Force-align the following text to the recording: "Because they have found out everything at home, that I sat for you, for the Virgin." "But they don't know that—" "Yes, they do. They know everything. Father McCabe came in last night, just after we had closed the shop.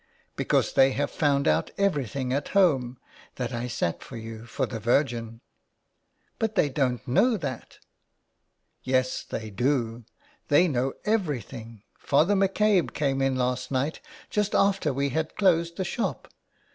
"Because 0.35 0.73
they 0.73 0.93
have 0.93 1.11
found 1.11 1.47
out 1.47 1.69
everything 1.77 2.33
at 2.33 2.47
home, 2.57 2.97
that 3.35 3.53
I 3.53 3.67
sat 3.67 4.01
for 4.01 4.17
you, 4.17 4.47
for 4.47 4.65
the 4.65 4.79
Virgin." 4.79 5.41
"But 6.39 6.55
they 6.55 6.69
don't 6.69 7.07
know 7.07 7.37
that—" 7.37 7.77
"Yes, 8.81 9.21
they 9.21 9.51
do. 9.51 10.05
They 10.47 10.67
know 10.67 10.93
everything. 11.05 11.83
Father 11.99 12.33
McCabe 12.33 12.95
came 12.95 13.21
in 13.21 13.35
last 13.35 13.69
night, 13.69 14.01
just 14.31 14.55
after 14.55 14.91
we 14.91 15.09
had 15.09 15.35
closed 15.35 15.77
the 15.77 15.83
shop. 15.85 16.27